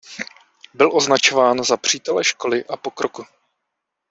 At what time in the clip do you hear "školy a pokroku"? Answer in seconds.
2.23-3.25